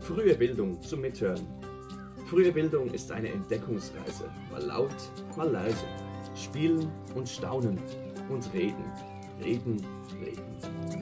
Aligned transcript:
Frühe 0.00 0.34
Bildung 0.34 0.80
zum 0.82 1.00
Mithören. 1.00 1.46
Frühe 2.28 2.52
Bildung 2.52 2.92
ist 2.92 3.10
eine 3.10 3.28
Entdeckungsreise, 3.28 4.30
mal 4.50 4.62
laut, 4.62 4.96
mal 5.36 5.50
leise. 5.50 5.86
Spielen 6.34 6.90
und 7.14 7.28
staunen 7.28 7.78
und 8.28 8.52
reden, 8.52 8.84
reden, 9.42 9.86
reden. 10.20 10.94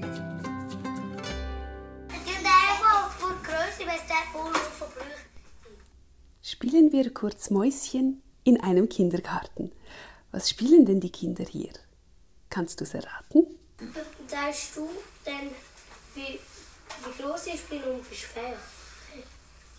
Spielen 6.43 6.93
wir 6.93 7.13
kurz 7.13 7.51
Mäuschen 7.51 8.23
in 8.45 8.61
einem 8.61 8.89
Kindergarten. 8.89 9.73
Was 10.31 10.49
spielen 10.49 10.87
denn 10.87 11.01
die 11.01 11.11
Kinder 11.11 11.45
hier? 11.45 11.73
Kannst 12.51 12.81
du 12.81 12.85
es 12.85 12.95
erraten? 12.95 13.47
Sagst 14.29 14.77
du 14.77 14.89
denn, 15.27 15.51
wie, 16.15 16.39
wie 17.05 17.23
groß 17.23 17.47
ich 17.47 17.65
bin 17.65 17.83
und 17.85 18.11
wie 18.11 18.15
schwer? 18.15 18.57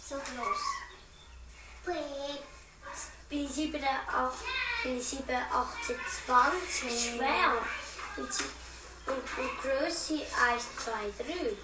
So 0.08 0.16
groß. 0.16 0.62
Bin 3.30 3.46
ich 3.46 3.50
7, 3.52 3.84
8, 3.84 4.34
bin 4.84 4.98
ich 4.98 5.06
7, 5.06 5.24
18, 5.52 5.96
20 6.26 7.16
schwer. 7.16 7.54
Und, 8.18 8.26
und, 8.26 9.18
und 9.18 9.62
Größe 9.62 10.14
1, 10.14 10.64
2, 10.86 10.92
3. 11.24 11.58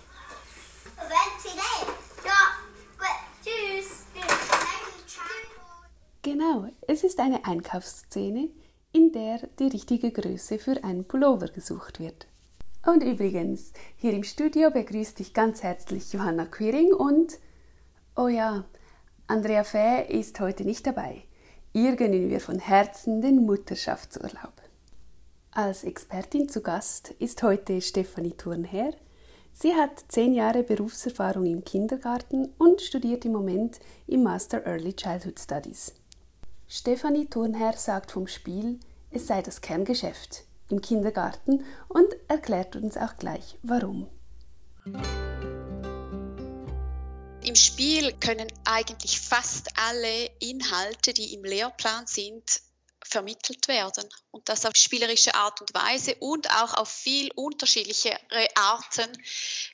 Wenn 0.97 1.41
sie 1.41 1.49
lebt. 1.49 2.25
Ja, 2.25 2.57
gut. 2.97 3.07
Tschüss. 3.43 4.05
Genau, 6.21 6.67
es 6.87 7.03
ist 7.03 7.19
eine 7.19 7.45
Einkaufsszene, 7.45 8.49
in 8.91 9.11
der 9.11 9.47
die 9.59 9.67
richtige 9.67 10.11
Größe 10.11 10.59
für 10.59 10.83
einen 10.83 11.07
Pullover 11.07 11.47
gesucht 11.47 11.99
wird. 11.99 12.27
Und 12.85 13.03
übrigens, 13.03 13.73
hier 13.97 14.13
im 14.13 14.23
Studio 14.23 14.71
begrüßt 14.71 15.19
dich 15.19 15.33
ganz 15.33 15.63
herzlich 15.63 16.13
Johanna 16.13 16.45
Quiring 16.45 16.93
und, 16.93 17.37
oh 18.15 18.29
ja, 18.29 18.63
Andrea 19.27 19.65
Fäh 19.65 20.05
ist 20.07 20.39
heute 20.39 20.63
nicht 20.63 20.87
dabei. 20.87 21.23
Ihr 21.73 21.97
gönnen 21.97 22.29
wir 22.29 22.39
von 22.39 22.57
Herzen 22.57 23.21
den 23.21 23.45
Mutterschaftsurlaub. 23.45 24.53
Als 25.51 25.83
Expertin 25.83 26.47
zu 26.47 26.61
Gast 26.61 27.11
ist 27.19 27.43
heute 27.43 27.81
Stefanie 27.81 28.31
Thurnherr. 28.31 28.93
Sie 29.51 29.73
hat 29.73 30.05
zehn 30.07 30.33
Jahre 30.33 30.63
Berufserfahrung 30.63 31.45
im 31.45 31.65
Kindergarten 31.65 32.53
und 32.57 32.81
studiert 32.81 33.25
im 33.25 33.33
Moment 33.33 33.79
im 34.07 34.23
Master 34.23 34.65
Early 34.65 34.93
Childhood 34.93 35.37
Studies. 35.37 35.93
Stefanie 36.67 37.25
Thurnherr 37.25 37.73
sagt 37.73 38.11
vom 38.13 38.27
Spiel, 38.27 38.79
es 39.11 39.27
sei 39.27 39.41
das 39.41 39.59
Kerngeschäft 39.59 40.45
im 40.69 40.81
Kindergarten 40.81 41.65
und 41.87 42.07
erklärt 42.27 42.75
uns 42.75 42.97
auch 42.97 43.17
gleich 43.17 43.57
warum. 43.63 44.09
Im 47.43 47.55
Spiel 47.55 48.13
können 48.13 48.47
eigentlich 48.65 49.19
fast 49.19 49.69
alle 49.75 50.25
Inhalte, 50.39 51.13
die 51.13 51.33
im 51.33 51.43
Lehrplan 51.43 52.05
sind, 52.05 52.43
vermittelt 53.03 53.67
werden. 53.67 54.07
Und 54.31 54.49
das 54.49 54.65
auf 54.65 54.73
spielerische 54.75 55.33
Art 55.33 55.59
und 55.61 55.73
Weise 55.73 56.15
und 56.19 56.49
auch 56.51 56.75
auf 56.75 56.89
viel 56.89 57.31
unterschiedlichere 57.35 58.47
Arten, 58.55 59.09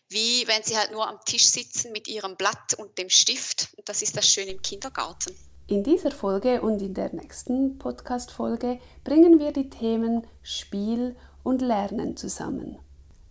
wie 0.09 0.47
wenn 0.47 0.63
sie 0.63 0.77
halt 0.77 0.91
nur 0.91 1.07
am 1.07 1.19
Tisch 1.25 1.45
sitzen 1.45 1.91
mit 1.91 2.07
ihrem 2.07 2.37
Blatt 2.37 2.75
und 2.75 2.97
dem 2.97 3.09
Stift. 3.09 3.69
Und 3.75 3.89
das 3.89 4.01
ist 4.01 4.15
das 4.15 4.27
Schöne 4.27 4.51
im 4.51 4.61
Kindergarten. 4.61 5.35
In 5.67 5.81
dieser 5.81 6.11
Folge 6.11 6.61
und 6.61 6.79
in 6.83 6.93
der 6.93 7.11
nächsten 7.15 7.79
Podcast-Folge 7.79 8.77
bringen 9.03 9.39
wir 9.39 9.51
die 9.51 9.67
Themen 9.67 10.27
Spiel 10.43 11.15
und 11.41 11.59
Lernen 11.59 12.15
zusammen. 12.15 12.77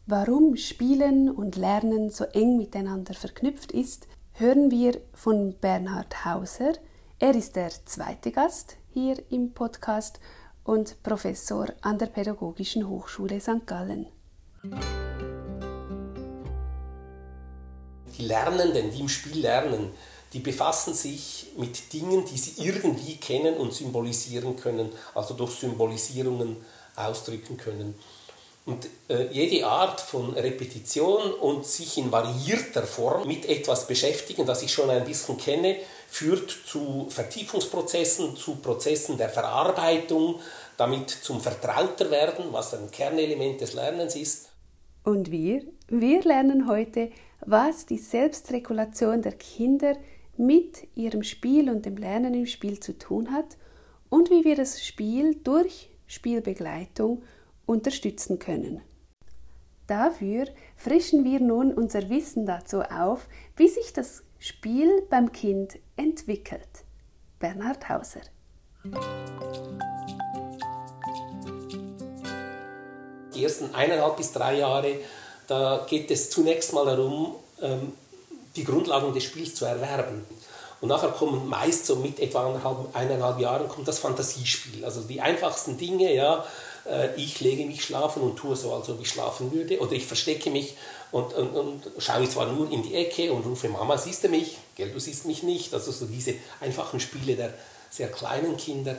Warum 0.07 0.57
Spielen 0.57 1.31
und 1.31 1.55
Lernen 1.55 2.11
so 2.11 2.25
eng 2.25 2.57
miteinander 2.57 3.15
verknüpft 3.15 3.71
ist, 3.71 4.09
hören 4.33 4.73
wir 4.73 5.01
von 5.13 5.55
Bernhard 5.61 6.25
Hauser. 6.25 6.73
Er 7.21 7.37
ist 7.37 7.55
der 7.55 7.71
zweite 7.85 8.33
Gast 8.33 8.79
hier 8.91 9.17
im 9.31 9.53
Podcast 9.53 10.19
und 10.65 11.01
Professor 11.05 11.69
an 11.83 11.99
der 11.99 12.07
Pädagogischen 12.07 12.89
Hochschule 12.89 13.41
St. 13.41 13.65
Gallen. 13.65 14.07
Die 18.19 18.27
Lernenden, 18.27 18.91
die 18.91 19.01
im 19.01 19.09
Spiel 19.09 19.43
lernen, 19.43 19.93
die 20.35 20.41
befassen 20.41 20.93
sich 20.93 21.47
mit 21.57 21.93
Dingen, 21.93 22.25
die 22.25 22.37
sie 22.37 22.63
irgendwie 22.63 23.17
kennen 23.17 23.57
und 23.57 23.73
symbolisieren 23.73 24.57
können, 24.57 24.91
also 25.15 25.35
durch 25.35 25.53
Symbolisierungen 25.53 26.57
ausdrücken 26.97 27.57
können. 27.57 27.95
Und 28.67 28.89
äh, 29.09 29.29
jede 29.31 29.67
Art 29.67 30.01
von 30.01 30.33
Repetition 30.33 31.35
und 31.35 31.67
sich 31.67 31.99
in 31.99 32.11
variierter 32.11 32.83
Form 32.83 33.29
mit 33.29 33.47
etwas 33.47 33.87
beschäftigen, 33.87 34.45
das 34.47 34.63
ich 34.63 34.73
schon 34.73 34.91
ein 34.91 35.05
bisschen 35.05 35.37
kenne, 35.37 35.77
führt 36.09 36.51
zu 36.51 37.07
Vertiefungsprozessen, 37.11 38.37
zu 38.37 38.57
Prozessen 38.57 39.19
der 39.19 39.29
Verarbeitung, 39.29 40.41
damit 40.77 41.11
zum 41.11 41.41
Vertrauterwerden, 41.41 42.47
was 42.53 42.75
ein 42.75 42.91
Kernelement 42.91 43.61
des 43.61 43.75
Lernens 43.75 44.17
ist. 44.17 44.49
Und 45.05 45.31
wir? 45.31 45.63
Wir 45.89 46.23
lernen 46.23 46.67
heute, 46.67 47.11
was 47.45 47.85
die 47.85 47.99
Selbstregulation 47.99 49.21
der 49.21 49.33
Kinder 49.33 49.95
mit 50.39 50.87
ihrem 50.95 51.23
Spiel 51.23 51.71
und 51.71 51.87
dem 51.87 51.97
Lernen 51.97 52.35
im 52.35 52.47
Spiel 52.47 52.81
zu 52.81 52.99
tun 52.99 53.33
hat 53.33 53.57
und 54.09 54.31
wie 54.31 54.45
wir 54.45 54.57
das 54.57 54.85
Spiel 54.85 55.37
durch 55.43 55.91
Spielbegleitung 56.07 57.23
unterstützen 57.67 58.39
können. 58.39 58.83
Dafür 59.87 60.47
frischen 60.77 61.25
wir 61.25 61.41
nun 61.41 61.73
unser 61.73 62.09
Wissen 62.09 62.47
dazu 62.47 62.81
auf, 62.83 63.27
wie 63.57 63.69
sich 63.69 63.93
das 63.93 64.23
Spiel 64.39 65.03
beim 65.11 65.33
Kind 65.33 65.79
entwickelt. 65.97 66.85
Bernhard 67.39 67.89
Hauser. 67.89 68.21
Die 73.35 73.43
ersten 73.43 73.75
eineinhalb 73.75 74.17
bis 74.17 74.33
drei 74.33 74.59
Jahre, 74.59 74.97
da 75.47 75.87
geht 75.89 76.11
es 76.11 76.31
zunächst 76.31 76.73
mal 76.73 76.87
darum, 76.87 77.35
ähm, 77.61 77.93
die 78.57 78.65
Grundlagen 78.65 79.13
des 79.13 79.25
Spiels 79.25 79.55
zu 79.55 79.65
erwerben. 79.65 80.25
Und 80.81 80.89
nachher 80.89 81.11
kommen 81.11 81.49
meist 81.49 81.87
so 81.87 81.97
mit 81.97 82.21
etwa 82.21 82.47
eineinhalb, 82.47 82.95
eineinhalb 82.95 83.39
Jahren 83.39 83.69
kommt 83.69 83.89
das 83.89 83.99
Fantasiespiel. 84.01 84.85
Also 84.85 85.01
die 85.03 85.21
einfachsten 85.21 85.79
Dinge, 85.79 86.13
ja, 86.13 86.45
äh, 86.85 87.15
ich 87.17 87.41
lege 87.41 87.65
mich 87.65 87.83
schlafen 87.83 88.23
und 88.23 88.37
tue 88.37 88.55
so, 88.55 88.75
als 88.75 88.89
ob 88.89 89.01
ich 89.01 89.09
schlafen 89.09 89.53
würde. 89.53 89.79
Oder 89.81 89.93
ich 89.93 90.05
verstecke 90.05 90.51
mich 90.51 90.77
und, 91.11 91.33
und, 91.33 91.57
und 91.57 91.83
schaue 91.99 92.29
zwar 92.29 92.53
nur 92.53 92.71
in 92.71 92.83
die 92.83 92.95
Ecke 92.95 93.33
und 93.33 93.47
rufe, 93.47 93.69
Mama, 93.69 93.97
siehst 93.97 94.25
du 94.25 94.29
mich? 94.29 94.59
Gell, 94.75 94.91
du 94.91 95.01
siehst 95.01 95.27
mich 95.27 95.43
nicht. 95.43 95.73
Also 95.73 95.91
so 95.91 96.07
diese 96.07 96.35
einfachen 96.61 97.01
Spiele 97.01 97.37
der 97.37 97.55
sehr 97.89 98.09
kleinen 98.09 98.57
Kinder. 98.57 98.97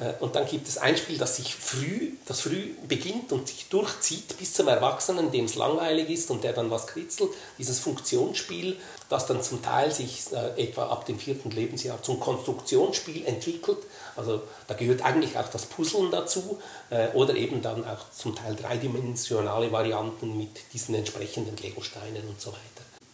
Äh, 0.00 0.12
und 0.20 0.36
dann 0.36 0.46
gibt 0.46 0.68
es 0.68 0.78
ein 0.78 0.96
Spiel, 0.96 1.18
das 1.18 1.36
sich 1.36 1.54
früh, 1.54 2.12
das 2.26 2.40
früh 2.40 2.74
beginnt 2.86 3.32
und 3.32 3.48
sich 3.48 3.68
durchzieht 3.68 4.38
bis 4.38 4.54
zum 4.54 4.68
Erwachsenen, 4.68 5.30
dem 5.30 5.46
es 5.46 5.54
langweilig 5.54 6.10
ist 6.10 6.30
und 6.30 6.44
der 6.44 6.52
dann 6.52 6.70
was 6.70 6.86
kritzelt. 6.86 7.30
Dieses 7.58 7.80
Funktionsspiel, 7.80 8.76
das 9.08 9.26
dann 9.26 9.42
zum 9.42 9.62
Teil 9.62 9.90
sich 9.92 10.24
äh, 10.32 10.62
etwa 10.62 10.88
ab 10.88 11.06
dem 11.06 11.18
vierten 11.18 11.50
Lebensjahr 11.50 12.02
zum 12.02 12.20
Konstruktionsspiel 12.20 13.26
entwickelt. 13.26 13.78
Also 14.16 14.42
da 14.66 14.74
gehört 14.74 15.02
eigentlich 15.02 15.38
auch 15.38 15.48
das 15.48 15.66
Puzzeln 15.66 16.10
dazu 16.10 16.58
äh, 16.90 17.08
oder 17.14 17.34
eben 17.34 17.62
dann 17.62 17.84
auch 17.84 18.10
zum 18.10 18.34
Teil 18.34 18.54
dreidimensionale 18.54 19.72
Varianten 19.72 20.36
mit 20.36 20.50
diesen 20.72 20.94
entsprechenden 20.94 21.56
Legosteinen 21.56 22.28
und 22.28 22.40
so 22.40 22.50
weiter. 22.50 22.62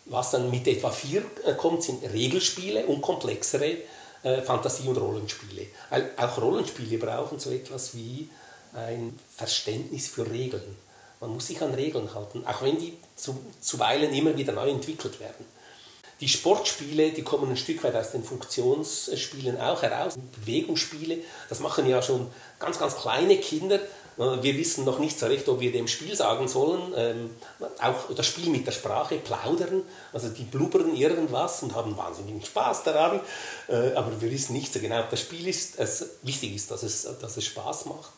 Was 0.06 0.32
dann 0.32 0.50
mit 0.50 0.68
etwa 0.68 0.90
vier 0.90 1.22
kommt, 1.56 1.82
sind 1.82 2.02
Regelspiele 2.02 2.84
und 2.84 3.00
komplexere 3.00 3.78
äh, 4.24 4.42
Fantasie- 4.42 4.88
und 4.88 4.96
Rollenspiele. 4.96 5.66
Auch 6.16 6.38
Rollenspiele 6.38 6.98
brauchen 6.98 7.38
so 7.38 7.50
etwas 7.50 7.94
wie 7.94 8.28
ein 8.72 9.18
Verständnis 9.36 10.08
für 10.08 10.28
Regeln. 10.28 10.76
Man 11.20 11.30
muss 11.30 11.46
sich 11.46 11.62
an 11.62 11.74
Regeln 11.74 12.12
halten, 12.14 12.44
auch 12.46 12.62
wenn 12.62 12.78
die 12.78 12.98
zu, 13.16 13.38
zuweilen 13.60 14.12
immer 14.12 14.36
wieder 14.36 14.52
neu 14.52 14.68
entwickelt 14.68 15.20
werden. 15.20 15.46
Die 16.20 16.28
Sportspiele, 16.28 17.10
die 17.10 17.22
kommen 17.22 17.50
ein 17.50 17.56
Stück 17.56 17.82
weit 17.84 17.96
aus 17.96 18.12
den 18.12 18.24
Funktionsspielen 18.24 19.60
auch 19.60 19.82
heraus. 19.82 20.14
Bewegungsspiele, 20.40 21.18
das 21.48 21.60
machen 21.60 21.86
ja 21.88 22.00
schon 22.02 22.28
ganz, 22.58 22.78
ganz 22.78 22.96
kleine 22.96 23.36
Kinder, 23.38 23.80
wir 24.16 24.56
wissen 24.56 24.84
noch 24.84 24.98
nicht 24.98 25.18
so 25.18 25.26
recht, 25.26 25.48
ob 25.48 25.60
wir 25.60 25.72
dem 25.72 25.88
Spiel 25.88 26.14
sagen 26.14 26.46
sollen, 26.46 26.92
ähm, 26.96 27.30
auch 27.80 28.14
das 28.14 28.26
Spiel 28.26 28.48
mit 28.48 28.66
der 28.66 28.72
Sprache, 28.72 29.16
plaudern, 29.16 29.82
also 30.12 30.28
die 30.28 30.44
blubbern 30.44 30.94
irgendwas 30.94 31.62
und 31.62 31.74
haben 31.74 31.96
wahnsinnigen 31.96 32.44
Spaß 32.44 32.84
daran, 32.84 33.20
äh, 33.68 33.92
aber 33.94 34.20
wir 34.20 34.30
wissen 34.30 34.52
nicht 34.52 34.72
so 34.72 34.80
genau, 34.80 35.00
ob 35.00 35.10
das 35.10 35.20
Spiel 35.20 35.48
ist. 35.48 35.78
Es, 35.78 36.06
wichtig 36.22 36.54
ist, 36.54 36.70
dass 36.70 36.82
es, 36.82 37.08
dass 37.20 37.36
es 37.36 37.44
Spaß 37.44 37.86
macht. 37.86 38.12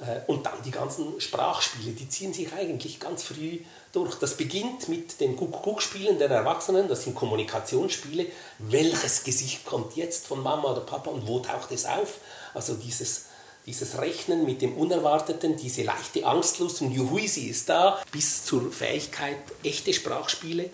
Äh, 0.00 0.20
und 0.26 0.46
dann 0.46 0.62
die 0.64 0.70
ganzen 0.70 1.20
Sprachspiele, 1.20 1.92
die 1.92 2.08
ziehen 2.08 2.32
sich 2.32 2.52
eigentlich 2.52 2.98
ganz 2.98 3.22
früh 3.22 3.60
durch. 3.92 4.16
Das 4.16 4.36
beginnt 4.36 4.88
mit 4.88 5.20
den 5.20 5.36
Guck-Guck-Spielen 5.36 6.18
der 6.18 6.30
Erwachsenen, 6.30 6.88
das 6.88 7.04
sind 7.04 7.14
Kommunikationsspiele. 7.14 8.26
Welches 8.58 9.24
Gesicht 9.24 9.64
kommt 9.64 9.96
jetzt 9.96 10.26
von 10.26 10.42
Mama 10.42 10.72
oder 10.72 10.80
Papa 10.80 11.10
und 11.10 11.26
wo 11.26 11.40
taucht 11.40 11.70
es 11.72 11.86
auf? 11.86 12.18
Also 12.54 12.74
dieses 12.74 13.26
dieses 13.66 13.98
Rechnen 13.98 14.44
mit 14.44 14.62
dem 14.62 14.74
Unerwarteten, 14.74 15.56
diese 15.56 15.82
leichte 15.82 16.26
Angstlust 16.26 16.82
und 16.82 16.92
Juhui, 16.92 17.28
sie 17.28 17.48
ist 17.48 17.68
da, 17.68 18.02
bis 18.10 18.44
zur 18.44 18.72
Fähigkeit, 18.72 19.38
echte 19.62 19.92
Sprachspiele. 19.92 20.70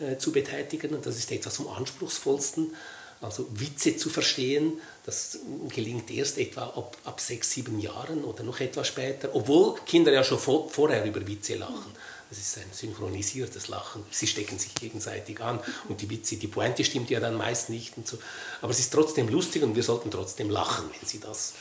äh, 0.00 0.16
zu 0.16 0.32
betätigen. 0.32 0.94
Und 0.94 1.06
das 1.06 1.16
ist 1.16 1.30
etwas 1.32 1.56
vom 1.56 1.68
anspruchsvollsten. 1.68 2.74
Also 3.20 3.48
Witze 3.50 3.96
zu 3.96 4.10
verstehen, 4.10 4.80
das 5.04 5.40
gelingt 5.74 6.08
erst 6.08 6.38
etwa 6.38 6.62
ab, 6.66 6.96
ab 7.02 7.20
sechs, 7.20 7.50
sieben 7.50 7.80
Jahren 7.80 8.22
oder 8.22 8.44
noch 8.44 8.60
etwas 8.60 8.86
später, 8.86 9.30
obwohl 9.34 9.74
Kinder 9.86 10.12
ja 10.12 10.22
schon 10.22 10.38
vor, 10.38 10.70
vorher 10.70 11.04
über 11.04 11.26
Witze 11.26 11.56
lachen. 11.56 11.92
Das 12.30 12.38
ist 12.38 12.58
ein 12.58 12.70
synchronisiertes 12.70 13.66
Lachen. 13.68 14.04
Sie 14.12 14.28
stecken 14.28 14.60
sich 14.60 14.72
gegenseitig 14.74 15.40
an 15.40 15.58
und 15.88 16.00
die 16.00 16.08
Witze, 16.10 16.36
die 16.36 16.46
Pointe 16.46 16.84
stimmt 16.84 17.10
ja 17.10 17.18
dann 17.18 17.34
meist 17.34 17.70
nicht 17.70 17.96
und 17.96 18.06
so. 18.06 18.18
Aber 18.60 18.70
es 18.70 18.78
ist 18.78 18.92
trotzdem 18.92 19.28
lustig 19.28 19.64
und 19.64 19.74
wir 19.74 19.82
sollten 19.82 20.12
trotzdem 20.12 20.48
lachen, 20.48 20.88
wenn 20.88 21.08
Sie 21.08 21.18
das, 21.18 21.54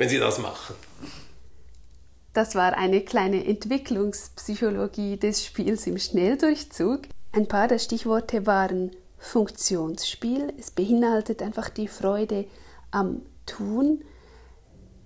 wenn 0.00 0.08
Sie 0.08 0.18
das 0.18 0.38
machen. 0.38 0.74
Das 2.32 2.54
war 2.54 2.72
eine 2.78 3.02
kleine 3.02 3.44
Entwicklungspsychologie 3.44 5.18
des 5.18 5.44
Spiels 5.44 5.86
im 5.86 5.98
Schnelldurchzug. 5.98 7.02
Ein 7.32 7.48
paar 7.48 7.68
der 7.68 7.78
Stichworte 7.78 8.46
waren 8.46 8.92
Funktionsspiel. 9.18 10.54
Es 10.58 10.70
beinhaltet 10.70 11.42
einfach 11.42 11.68
die 11.68 11.86
Freude 11.86 12.46
am 12.90 13.20
Tun. 13.44 14.02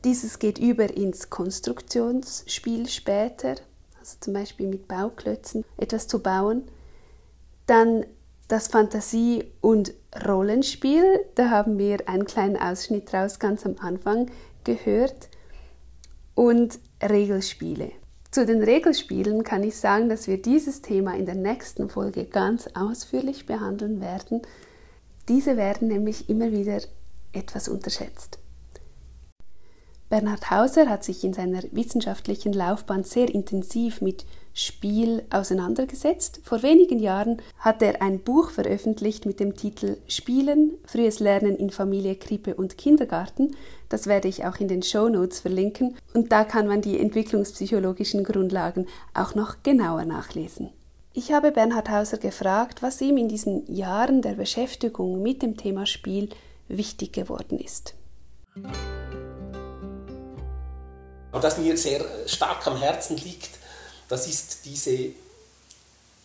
Dieses 0.05 0.39
geht 0.39 0.59
über 0.61 0.89
ins 0.97 1.29
Konstruktionsspiel 1.29 2.89
später, 2.89 3.57
also 3.99 4.17
zum 4.21 4.33
Beispiel 4.33 4.69
mit 4.69 4.87
Bauklötzen 4.87 5.65
etwas 5.77 6.07
zu 6.07 6.21
bauen. 6.21 6.63
Dann 7.67 8.07
das 8.47 8.69
Fantasie- 8.69 9.51
und 9.61 9.93
Rollenspiel, 10.25 11.03
da 11.35 11.51
haben 11.51 11.79
wir 11.79 12.09
einen 12.09 12.27
kleinen 12.27 12.57
Ausschnitt 12.57 13.13
raus 13.13 13.41
ganz 13.41 13.67
am 13.67 13.75
Anfang 13.81 14.31
gehört. 14.65 15.29
Und 16.35 16.79
Regelspiele. 17.03 17.93
Zu 18.31 18.47
den 18.47 18.63
Regelspielen 18.63 19.45
kann 19.45 19.63
ich 19.63 19.77
sagen, 19.77 20.09
dass 20.09 20.27
wir 20.27 20.43
dieses 20.43 20.83
Thema 20.83 21.17
in 21.17 21.27
der 21.27 21.37
nächsten 21.37 21.89
Folge 21.89 22.25
ganz 22.25 22.69
ausführlich 22.75 23.47
behandeln 23.47 24.01
werden. 24.01 24.43
Diese 25.29 25.57
werden 25.57 25.87
nämlich 25.87 26.29
immer 26.29 26.51
wieder 26.51 26.81
etwas 27.33 27.69
unterschätzt. 27.69 28.39
Bernhard 30.09 30.51
Hauser 30.51 30.89
hat 30.89 31.03
sich 31.03 31.25
in 31.25 31.33
seiner 31.33 31.63
wissenschaftlichen 31.73 32.53
Laufbahn 32.53 33.05
sehr 33.05 33.35
intensiv 33.35 34.01
mit 34.01 34.25
Spiel 34.53 35.25
auseinandergesetzt. 35.31 36.41
Vor 36.45 36.63
wenigen 36.63 37.01
Jahren 37.01 37.43
hat 37.59 37.83
er 37.83 38.01
ein 38.03 38.21
Buch 38.21 38.51
veröffentlicht 38.51 39.27
mit 39.27 39.41
dem 39.41 39.57
Titel 39.57 39.97
Spielen, 40.07 40.75
frühes 40.87 41.19
Lernen 41.19 41.57
in 41.57 41.71
Familie, 41.71 42.15
Krippe 42.15 42.55
und 42.55 42.79
Kindergarten. 42.79 43.57
Das 43.89 44.07
werde 44.07 44.29
ich 44.29 44.45
auch 44.45 44.61
in 44.61 44.69
den 44.69 44.83
Show 44.83 45.09
Notes 45.09 45.41
verlinken 45.41 45.97
und 46.13 46.31
da 46.31 46.45
kann 46.45 46.69
man 46.69 46.83
die 46.83 47.01
entwicklungspsychologischen 47.01 48.23
Grundlagen 48.23 48.87
auch 49.13 49.35
noch 49.35 49.65
genauer 49.65 50.05
nachlesen. 50.05 50.71
Ich 51.13 51.33
habe 51.33 51.51
Bernhard 51.51 51.91
Hauser 51.91 52.19
gefragt, 52.19 52.83
was 52.83 53.01
ihm 53.01 53.17
in 53.17 53.29
diesen 53.29 53.73
Jahren 53.73 54.23
der 54.23 54.35
Beschäftigung 54.35 55.23
mit 55.23 55.43
dem 55.43 55.57
Thema 55.57 55.87
Spiel 55.87 56.29
wichtig 56.69 57.13
geworden 57.13 57.59
ist. 57.59 57.95
Was 61.43 61.59
mir 61.59 61.77
sehr 61.77 62.05
stark 62.27 62.65
am 62.67 62.77
Herzen 62.77 63.17
liegt, 63.17 63.51
das 64.09 64.29
ist 64.29 64.61
diese, 64.65 65.11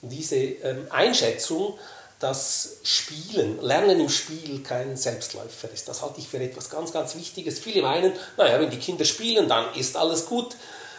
diese 0.04 0.36
ähm, 0.36 0.86
Einschätzung, 0.92 1.80
dass 2.20 2.78
Spielen, 2.84 3.60
Lernen 3.62 4.00
im 4.00 4.10
Spiel 4.10 4.62
kein 4.62 4.96
Selbstläufer 4.96 5.72
ist. 5.74 5.88
Das 5.88 6.04
halte 6.04 6.20
ich 6.20 6.28
für 6.28 6.38
etwas 6.38 6.70
ganz, 6.70 6.94
ganz 6.94 7.16
Wichtiges. 7.16 7.60
Viele 7.60 7.82
meinen, 7.82 8.14
naja, 8.38 8.60
wenn 8.60 8.70
die 8.70 8.78
Kinder 8.78 9.06
spielen, 9.06 9.50
dann 9.50 9.74
ist 9.74 9.98
alles 9.98 10.28
gut. 10.28 10.56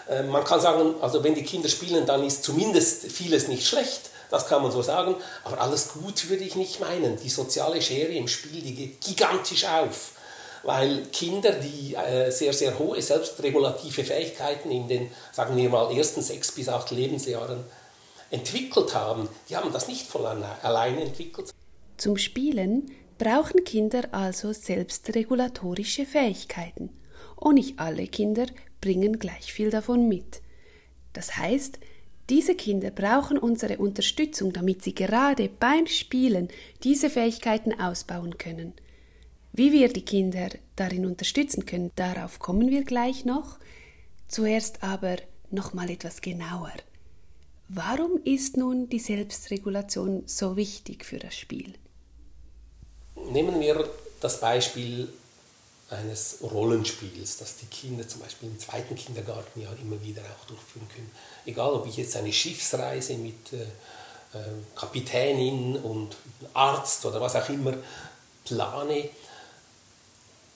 Ähm, 0.09 0.29
man 0.29 0.43
kann 0.43 0.61
sagen, 0.61 0.95
also 1.01 1.23
wenn 1.23 1.37
die 1.37 1.45
Kinder 1.45 1.69
spielen, 1.69 2.05
dann 2.05 2.25
ist 2.25 2.43
zumindest 2.43 3.13
vieles 3.13 3.47
nicht 3.47 3.67
schlecht. 3.67 4.11
Das 4.31 4.49
kann 4.49 4.63
man 4.63 4.73
so 4.73 4.83
sagen. 4.83 5.15
Aber 5.45 5.61
alles 5.61 5.89
gut 5.89 6.29
würde 6.29 6.43
ich 6.43 6.56
nicht 6.56 6.81
meinen. 6.81 7.17
Die 7.21 7.31
soziale 7.31 7.81
Schere 7.81 8.13
im 8.13 8.27
Spiel, 8.27 8.61
die 8.61 8.75
geht 8.75 9.01
gigantisch 9.03 9.67
auf 9.67 10.13
weil 10.62 11.03
Kinder, 11.12 11.53
die 11.53 11.95
äh, 11.95 12.31
sehr, 12.31 12.53
sehr 12.53 12.79
hohe 12.79 13.01
selbstregulative 13.01 14.05
Fähigkeiten 14.05 14.71
in 14.71 14.89
den, 14.89 15.11
sagen 15.33 15.57
wir 15.57 15.69
mal, 15.69 15.97
ersten 15.97 16.23
sechs 16.23 16.53
bis 16.53 16.69
acht 16.69 16.91
Lebensjahren 16.91 17.65
entwickelt 18.31 18.95
haben, 18.95 19.29
die 19.49 19.57
haben 19.57 19.73
das 19.73 19.89
nicht 19.89 20.07
von 20.07 20.25
allein 20.62 20.99
entwickelt. 20.99 21.51
Zum 21.97 22.17
Spielen 22.17 22.91
brauchen 23.19 23.65
Kinder 23.65 24.09
also 24.12 24.53
selbstregulatorische 24.53 26.07
Fähigkeiten. 26.07 26.91
Und 27.37 27.55
nicht 27.55 27.79
alle 27.79 28.06
Kinder 28.06 28.47
bringen 28.81 29.19
gleich 29.19 29.53
viel 29.53 29.71
davon 29.71 30.09
mit. 30.09 30.43
Das 31.13 31.37
heißt, 31.37 31.79
diese 32.31 32.55
Kinder 32.55 32.91
brauchen 32.91 33.39
unsere 33.39 33.79
Unterstützung, 33.79 34.53
damit 34.53 34.85
sie 34.85 34.95
gerade 34.95 35.49
beim 35.49 35.87
Spielen 35.87 36.49
diese 36.85 37.11
Fähigkeiten 37.11 37.79
ausbauen 37.79 38.39
können. 38.39 38.75
Wie 39.52 39.73
wir 39.73 39.93
die 39.93 40.05
Kinder 40.05 40.49
darin 40.76 41.06
unterstützen 41.06 41.67
können, 41.67 41.91
darauf 41.97 42.38
kommen 42.38 42.70
wir 42.70 42.85
gleich 42.85 43.25
noch. 43.25 43.58
Zuerst 44.29 44.82
aber 44.82 45.17
noch 45.50 45.75
mal 45.75 45.91
etwas 45.91 46.20
genauer. 46.20 46.73
Warum 47.69 48.20
ist 48.25 48.56
nun 48.56 48.88
die 48.88 48.99
Selbstregulation 48.99 50.23
so 50.26 50.56
wichtig 50.56 51.05
für 51.05 51.19
das 51.19 51.35
Spiel? 51.35 51.75
Nehmen 53.31 53.61
wir 53.61 53.88
das 54.20 54.41
Beispiel 54.41 55.08
eines 55.91 56.38
Rollenspiels, 56.43 57.38
das 57.38 57.56
die 57.56 57.67
Kinder 57.67 58.06
zum 58.06 58.20
Beispiel 58.20 58.49
im 58.49 58.58
zweiten 58.58 58.94
Kindergartenjahr 58.94 59.75
immer 59.82 60.00
wieder 60.03 60.23
auch 60.23 60.46
durchführen 60.46 60.88
können. 60.94 61.11
Egal, 61.46 61.73
ob 61.73 61.87
ich 61.87 61.96
jetzt 61.96 62.17
eine 62.17 62.32
Schiffsreise 62.32 63.14
mit 63.14 63.53
äh, 63.53 63.62
äh 64.37 64.43
Kapitänin 64.76 65.76
und 65.76 66.17
Arzt 66.55 67.05
oder 67.06 67.20
was 67.20 67.35
auch 67.35 67.49
immer 67.49 67.75
plane, 68.44 69.11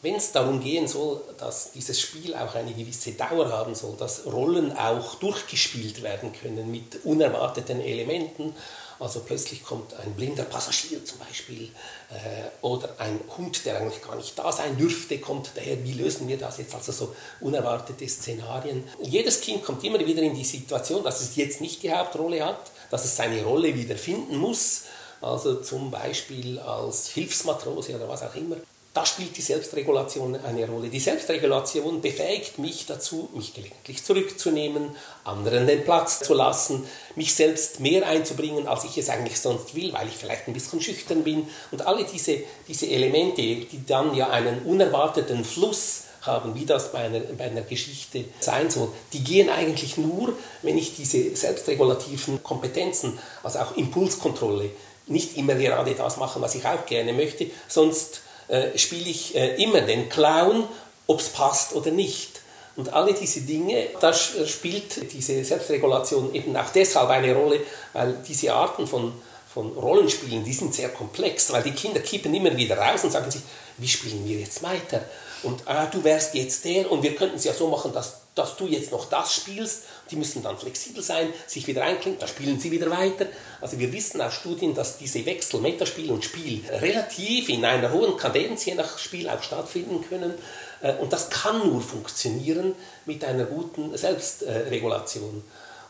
wenn 0.04 0.16
es 0.16 0.32
darum 0.32 0.60
gehen 0.60 0.86
soll, 0.86 1.22
dass 1.38 1.72
dieses 1.72 1.98
Spiel 1.98 2.34
auch 2.34 2.54
eine 2.54 2.74
gewisse 2.74 3.12
Dauer 3.12 3.50
haben 3.50 3.74
soll, 3.74 3.96
dass 3.96 4.26
Rollen 4.26 4.76
auch 4.76 5.14
durchgespielt 5.14 6.02
werden 6.02 6.30
können 6.32 6.70
mit 6.70 7.04
unerwarteten 7.04 7.80
Elementen, 7.80 8.54
also 9.00 9.20
plötzlich 9.20 9.64
kommt 9.64 9.94
ein 9.94 10.12
blinder 10.12 10.44
Passagier 10.44 11.02
zum 11.04 11.18
Beispiel 11.18 11.70
äh, 12.10 12.64
oder 12.64 12.94
ein 12.98 13.18
Hund, 13.36 13.64
der 13.64 13.78
eigentlich 13.78 14.02
gar 14.02 14.14
nicht 14.14 14.38
da 14.38 14.52
sein 14.52 14.76
dürfte, 14.76 15.18
kommt 15.18 15.52
daher, 15.54 15.82
wie 15.82 15.94
lösen 15.94 16.28
wir 16.28 16.36
das 16.36 16.58
jetzt? 16.58 16.74
Also 16.74 16.92
so 16.92 17.16
unerwartete 17.40 18.06
Szenarien. 18.06 18.84
Jedes 19.00 19.40
Kind 19.40 19.64
kommt 19.64 19.82
immer 19.84 19.98
wieder 19.98 20.22
in 20.22 20.34
die 20.34 20.44
Situation, 20.44 21.02
dass 21.02 21.22
es 21.22 21.34
jetzt 21.34 21.60
nicht 21.60 21.82
die 21.82 21.92
Hauptrolle 21.92 22.44
hat, 22.44 22.70
dass 22.90 23.04
es 23.04 23.16
seine 23.16 23.42
Rolle 23.42 23.74
wieder 23.74 23.96
finden 23.96 24.36
muss, 24.36 24.82
also 25.22 25.62
zum 25.62 25.90
Beispiel 25.90 26.58
als 26.58 27.08
Hilfsmatrose 27.08 27.96
oder 27.96 28.08
was 28.08 28.22
auch 28.22 28.34
immer. 28.34 28.56
Da 28.94 29.04
spielt 29.04 29.36
die 29.36 29.42
Selbstregulation 29.42 30.36
eine 30.36 30.68
Rolle. 30.68 30.88
Die 30.88 31.00
Selbstregulation 31.00 32.00
befähigt 32.00 32.60
mich 32.60 32.86
dazu, 32.86 33.28
mich 33.34 33.52
gelegentlich 33.52 34.04
zurückzunehmen, 34.04 34.94
anderen 35.24 35.66
den 35.66 35.82
Platz 35.82 36.20
zu 36.20 36.32
lassen, 36.32 36.86
mich 37.16 37.34
selbst 37.34 37.80
mehr 37.80 38.06
einzubringen, 38.06 38.68
als 38.68 38.84
ich 38.84 38.96
es 38.96 39.08
eigentlich 39.08 39.40
sonst 39.40 39.74
will, 39.74 39.92
weil 39.92 40.06
ich 40.06 40.14
vielleicht 40.14 40.46
ein 40.46 40.54
bisschen 40.54 40.80
schüchtern 40.80 41.24
bin. 41.24 41.48
Und 41.72 41.84
alle 41.84 42.04
diese, 42.04 42.44
diese 42.68 42.86
Elemente, 42.86 43.42
die 43.42 43.84
dann 43.84 44.14
ja 44.14 44.30
einen 44.30 44.62
unerwarteten 44.62 45.44
Fluss 45.44 46.04
haben, 46.20 46.54
wie 46.54 46.64
das 46.64 46.92
bei 46.92 46.98
einer, 46.98 47.18
bei 47.18 47.46
einer 47.46 47.62
Geschichte 47.62 48.26
sein 48.38 48.70
soll, 48.70 48.92
die 49.12 49.24
gehen 49.24 49.50
eigentlich 49.50 49.96
nur, 49.96 50.34
wenn 50.62 50.78
ich 50.78 50.94
diese 50.94 51.34
selbstregulativen 51.34 52.44
Kompetenzen, 52.44 53.18
also 53.42 53.58
auch 53.58 53.76
Impulskontrolle, 53.76 54.70
nicht 55.08 55.36
immer 55.36 55.56
gerade 55.56 55.96
das 55.96 56.16
mache, 56.16 56.40
was 56.40 56.54
ich 56.54 56.64
auch 56.64 56.86
gerne 56.86 57.12
möchte, 57.12 57.50
sonst 57.66 58.20
äh, 58.48 58.76
spiele 58.78 59.08
ich 59.08 59.34
äh, 59.34 59.62
immer 59.62 59.80
den 59.80 60.08
Clown, 60.08 60.68
ob 61.06 61.20
es 61.20 61.28
passt 61.28 61.74
oder 61.74 61.90
nicht. 61.90 62.40
Und 62.76 62.92
alle 62.92 63.14
diese 63.14 63.42
Dinge, 63.42 63.86
da 64.00 64.10
äh, 64.10 64.46
spielt 64.46 65.12
diese 65.12 65.44
Selbstregulation 65.44 66.34
eben 66.34 66.56
auch 66.56 66.70
deshalb 66.74 67.10
eine 67.10 67.34
Rolle, 67.34 67.60
weil 67.92 68.16
diese 68.26 68.52
Arten 68.52 68.86
von, 68.86 69.12
von 69.52 69.72
Rollenspielen, 69.72 70.44
die 70.44 70.52
sind 70.52 70.74
sehr 70.74 70.88
komplex, 70.88 71.52
weil 71.52 71.62
die 71.62 71.72
Kinder 71.72 72.00
kippen 72.00 72.34
immer 72.34 72.56
wieder 72.56 72.76
raus 72.76 73.04
und 73.04 73.12
sagen 73.12 73.30
sich, 73.30 73.42
wie 73.78 73.88
spielen 73.88 74.26
wir 74.26 74.38
jetzt 74.38 74.62
weiter? 74.62 75.02
Und 75.42 75.62
ah, 75.66 75.86
du 75.86 76.02
wärst 76.02 76.34
jetzt 76.34 76.64
der 76.64 76.90
und 76.90 77.02
wir 77.02 77.14
könnten 77.14 77.36
es 77.36 77.44
ja 77.44 77.52
so 77.52 77.68
machen, 77.68 77.92
dass, 77.92 78.22
dass 78.34 78.56
du 78.56 78.66
jetzt 78.66 78.92
noch 78.92 79.08
das 79.08 79.34
spielst. 79.34 79.84
Die 80.10 80.16
müssen 80.16 80.42
dann 80.42 80.58
flexibel 80.58 81.02
sein, 81.02 81.32
sich 81.46 81.66
wieder 81.66 81.84
einklinken, 81.84 82.20
dann 82.20 82.28
spielen 82.28 82.58
sie 82.58 82.70
wieder 82.70 82.90
weiter. 82.90 83.26
Also 83.60 83.78
wir 83.78 83.92
wissen 83.92 84.20
aus 84.20 84.34
Studien, 84.34 84.74
dass 84.74 84.98
diese 84.98 85.24
Wechsel 85.24 85.60
Metaspiel 85.60 86.10
und 86.10 86.24
Spiel 86.24 86.62
relativ 86.68 87.48
in 87.48 87.64
einer 87.64 87.92
hohen 87.92 88.16
Kadenz 88.16 88.64
je 88.64 88.74
nach 88.74 88.98
Spiel 88.98 89.28
auch 89.28 89.42
stattfinden 89.42 90.04
können. 90.08 90.34
Äh, 90.80 90.94
und 90.94 91.12
das 91.12 91.30
kann 91.30 91.66
nur 91.68 91.80
funktionieren 91.80 92.74
mit 93.06 93.24
einer 93.24 93.44
guten 93.44 93.96
Selbstregulation. 93.96 95.44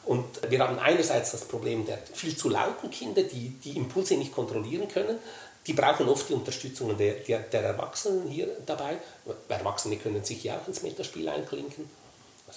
Und 0.04 0.24
wir 0.50 0.58
haben 0.58 0.78
einerseits 0.78 1.32
das 1.32 1.46
Problem 1.46 1.86
der 1.86 1.98
viel 2.12 2.36
zu 2.36 2.50
lauten 2.50 2.90
Kinder, 2.90 3.22
die 3.22 3.50
die 3.64 3.76
Impulse 3.76 4.16
nicht 4.16 4.34
kontrollieren 4.34 4.86
können. 4.88 5.18
Die 5.66 5.72
brauchen 5.72 6.08
oft 6.10 6.28
die 6.28 6.34
Unterstützung 6.34 6.96
der, 6.98 7.14
der, 7.14 7.38
der 7.40 7.62
Erwachsenen 7.62 8.28
hier 8.28 8.48
dabei. 8.66 8.98
Erwachsene 9.48 9.96
können 9.96 10.22
sich 10.22 10.44
ja 10.44 10.58
auch 10.58 10.68
ins 10.68 10.82
Metaspiel 10.82 11.26
einklinken, 11.26 11.88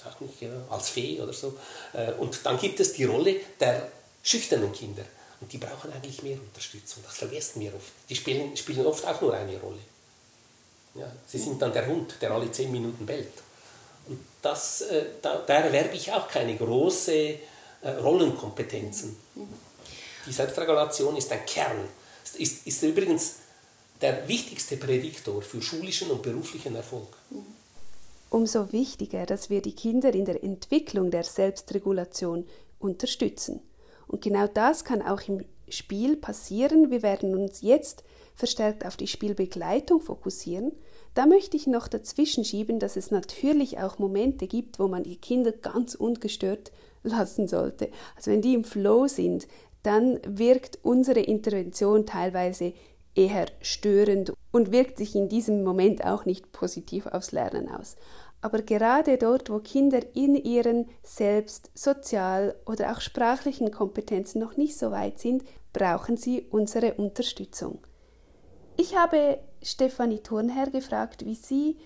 was 0.06 0.13
auch 0.13 0.20
nicht, 0.20 0.38
als 0.70 0.89
Fee 0.89 1.20
oder 1.20 1.34
so. 1.34 1.58
Äh, 1.94 2.13
und 2.13 2.46
dann 2.46 2.60
gibt 2.60 2.80
es 2.80 2.94
die 2.94 3.06
Rolle 3.06 3.36
der 3.60 3.92
schüchternen 4.24 4.72
Kinder. 4.72 5.04
Und 5.39 5.51
die 5.54 5.58
brauchen 5.58 5.92
eigentlich 5.94 6.24
mehr 6.24 6.38
Unterstützung. 6.39 7.04
Das 7.06 7.18
vergessen 7.18 7.62
wir 7.62 7.74
oft. 7.75 7.92
Die 8.10 8.16
spielen, 8.16 8.58
spielen 8.58 8.86
oft 8.86 9.06
auch 9.06 9.22
nur 9.22 9.34
eine 9.34 9.60
Rolle. 9.60 9.80
Ja, 10.96 11.12
sie 11.27 11.38
sind 11.38 11.62
dann 11.62 11.74
der 11.74 11.86
Hund, 11.86 12.16
der 12.22 12.32
alle 12.32 12.51
zehn 12.51 12.72
Minuten 12.72 13.06
bellt. 13.06 13.34
Und 14.08 14.20
das, 14.42 14.82
äh, 14.82 15.06
da, 15.22 15.44
da 15.46 15.54
erwerbe 15.54 15.96
ich 15.96 16.12
auch 16.12 16.27
keine 16.27 16.56
große 16.56 17.13
äh, 17.13 17.39
Rollenkompetenzen. 18.01 19.16
Die 20.25 20.32
Selbstregulation 20.32 21.16
ist 21.16 21.32
ein 21.32 21.46
Kern. 21.46 21.88
Ist, 22.38 22.66
ist 22.66 22.84
übrigens 22.84 23.36
der 24.01 24.27
wichtigste 24.27 24.77
Prädiktor 24.77 25.42
für 25.42 25.62
schulischen 25.62 26.10
und 26.12 26.22
beruflichen 26.22 26.75
Erfolg. 26.75 27.08
Umso 28.29 28.72
wichtiger, 28.74 29.25
dass 29.25 29.50
wir 29.50 29.62
die 29.62 29.75
Kinder 29.75 30.13
in 30.13 30.25
der 30.25 30.43
Entwicklung 30.43 31.12
der 31.12 31.24
Selbstregulation 31.24 32.46
unterstützen. 32.79 33.62
Und 34.07 34.22
genau 34.22 34.48
das 34.48 34.84
kann 34.84 35.01
auch 35.01 35.22
im 35.27 35.46
Spiel 35.69 36.15
passieren. 36.15 36.91
Wir 36.91 37.03
werden 37.03 37.36
uns 37.36 37.62
jetzt 37.62 38.03
verstärkt 38.36 38.86
auf 38.86 38.98
die 38.98 39.07
Spielbegleitung 39.07 40.01
fokussieren. 40.01 40.72
Da 41.13 41.25
möchte 41.25 41.57
ich 41.57 41.67
noch 41.67 41.88
dazwischen 41.88 42.46
schieben, 42.46 42.79
dass 42.79 42.96
es 42.96 43.12
natürlich 43.12 43.79
auch 43.79 43.98
Momente 43.98 44.48
gibt, 44.48 44.79
wo 44.79 44.88
man 44.88 45.03
die 45.03 45.17
Kinder 45.17 45.51
ganz 45.51 45.96
ungestört 45.96 46.72
lassen 47.03 47.48
sollte. 47.48 47.89
Also 48.15 48.31
wenn 48.31 48.41
die 48.41 48.53
im 48.53 48.63
Flow 48.63 49.07
sind, 49.07 49.48
dann 49.84 50.19
wirkt 50.27 50.79
unsere 50.84 51.22
Intervention 51.22 52.05
teilweise 52.05 52.74
eher 53.15 53.48
störend 53.62 54.31
und 54.51 54.72
wirkt 54.72 54.98
sich 54.98 55.16
in 55.16 55.30
diesem 55.30 55.63
Moment 55.63 56.06
auch 56.06 56.25
nicht 56.25 56.51
positiv 56.51 57.06
aufs 57.08 57.32
Lernen 57.32 57.70
aus. 57.70 57.96
Aber 58.42 58.62
gerade 58.62 59.18
dort, 59.18 59.50
wo 59.50 59.60
Kinder 59.60 60.00
in 60.16 60.36
ihren 60.36 60.89
selbst 61.04 61.72
sozial 61.74 62.56
oder 62.66 62.92
auch 62.92 63.01
sprachlichen 63.01 63.72
Kompetenzen 63.72 64.39
noch 64.39 64.58
nicht 64.58 64.77
so 64.77 64.92
weit 64.92 65.20
sind, 65.20 65.44
brauchen 65.74 66.18
sie 66.18 66.44
unsere 66.50 66.94
Unterstützung. 66.94 67.80
Ich 68.77 68.96
habe 68.96 69.39
Stefanie 69.63 70.20
Thurnherr 70.20 70.70
gefragt, 70.70 71.25
wie 71.25 71.36
sie 71.36 71.77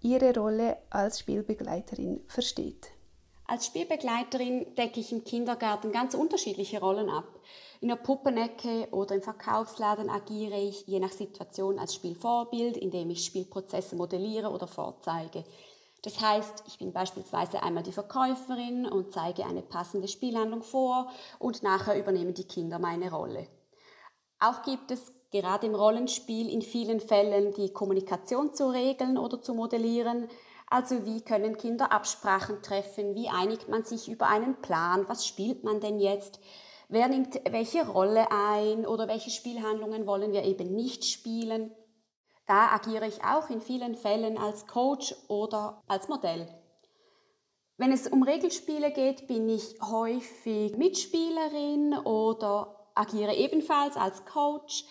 ihre 0.00 0.34
Rolle 0.34 0.76
als 0.90 1.20
Spielbegleiterin 1.20 2.20
versteht. 2.26 2.90
Als 3.46 3.66
Spielbegleiterin 3.66 4.74
decke 4.76 5.00
ich 5.00 5.12
im 5.12 5.24
Kindergarten 5.24 5.92
ganz 5.92 6.14
unterschiedliche 6.14 6.80
Rollen 6.80 7.08
ab. 7.08 7.26
In 7.80 7.88
der 7.88 7.96
Puppenecke 7.96 8.88
oder 8.92 9.14
im 9.14 9.22
Verkaufsladen 9.22 10.08
agiere 10.08 10.58
ich 10.58 10.86
je 10.86 11.00
nach 11.00 11.12
Situation 11.12 11.78
als 11.78 11.94
Spielvorbild, 11.94 12.76
indem 12.76 13.10
ich 13.10 13.24
Spielprozesse 13.24 13.96
modelliere 13.96 14.50
oder 14.50 14.66
vorzeige. 14.66 15.44
Das 16.02 16.20
heißt, 16.20 16.64
ich 16.66 16.78
bin 16.78 16.92
beispielsweise 16.92 17.62
einmal 17.62 17.82
die 17.82 17.92
Verkäuferin 17.92 18.86
und 18.86 19.12
zeige 19.12 19.46
eine 19.46 19.62
passende 19.62 20.06
Spielhandlung 20.06 20.62
vor 20.62 21.10
und 21.38 21.62
nachher 21.62 21.98
übernehmen 21.98 22.34
die 22.34 22.46
Kinder 22.46 22.78
meine 22.78 23.10
Rolle. 23.10 23.46
Auch 24.38 24.62
gibt 24.62 24.90
es 24.90 25.12
gerade 25.30 25.66
im 25.66 25.74
Rollenspiel 25.74 26.48
in 26.48 26.60
vielen 26.60 27.00
Fällen 27.00 27.54
die 27.54 27.72
Kommunikation 27.72 28.52
zu 28.52 28.70
regeln 28.70 29.16
oder 29.16 29.40
zu 29.40 29.54
modellieren. 29.54 30.28
Also 30.68 31.06
wie 31.06 31.22
können 31.22 31.56
Kinder 31.56 31.90
Absprachen 31.90 32.62
treffen? 32.62 33.14
Wie 33.14 33.30
einigt 33.30 33.68
man 33.68 33.84
sich 33.84 34.08
über 34.08 34.28
einen 34.28 34.56
Plan? 34.60 35.08
Was 35.08 35.26
spielt 35.26 35.64
man 35.64 35.80
denn 35.80 35.98
jetzt? 35.98 36.38
Wer 36.88 37.08
nimmt 37.08 37.40
welche 37.50 37.86
Rolle 37.86 38.30
ein 38.30 38.86
oder 38.86 39.08
welche 39.08 39.30
Spielhandlungen 39.30 40.06
wollen 40.06 40.32
wir 40.32 40.44
eben 40.44 40.74
nicht 40.74 41.04
spielen? 41.04 41.74
Da 42.46 42.72
agiere 42.72 43.06
ich 43.06 43.24
auch 43.24 43.48
in 43.48 43.60
vielen 43.60 43.94
Fällen 43.94 44.36
als 44.36 44.66
Coach 44.66 45.14
oder 45.28 45.82
als 45.86 46.08
Modell. 46.08 46.46
Wenn 47.76 47.90
es 47.90 48.06
um 48.06 48.22
Regelspiele 48.22 48.92
geht, 48.92 49.26
bin 49.26 49.48
ich 49.48 49.80
häufig 49.80 50.76
Mitspielerin 50.76 51.94
oder 52.04 52.90
agiere 52.94 53.34
ebenfalls 53.34 53.96
als 53.96 54.24
Coach. 54.26 54.84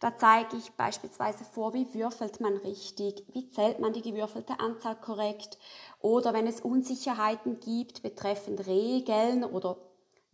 Da 0.00 0.16
zeige 0.16 0.56
ich 0.56 0.72
beispielsweise 0.72 1.44
vor, 1.44 1.74
wie 1.74 1.94
würfelt 1.94 2.40
man 2.40 2.56
richtig, 2.56 3.24
wie 3.32 3.48
zählt 3.50 3.78
man 3.78 3.92
die 3.92 4.02
gewürfelte 4.02 4.58
Anzahl 4.58 4.96
korrekt 4.96 5.58
oder 6.00 6.32
wenn 6.32 6.46
es 6.46 6.60
Unsicherheiten 6.60 7.60
gibt 7.60 8.02
betreffend 8.02 8.66
Regeln 8.66 9.44
oder 9.44 9.76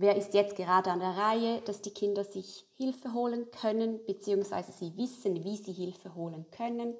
wer 0.01 0.17
ist 0.17 0.33
jetzt 0.33 0.57
gerade 0.57 0.91
an 0.91 1.01
der 1.01 1.17
Reihe, 1.17 1.61
dass 1.61 1.83
die 1.83 1.91
Kinder 1.91 2.25
sich 2.25 2.65
Hilfe 2.77 3.13
holen 3.13 3.47
können, 3.51 4.01
beziehungsweise 4.07 4.73
sie 4.73 4.97
wissen, 4.97 5.45
wie 5.45 5.57
sie 5.57 5.73
Hilfe 5.73 6.15
holen 6.15 6.47
können. 6.57 6.95